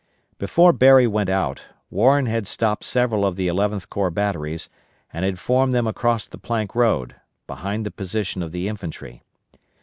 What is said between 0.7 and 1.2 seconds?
Berry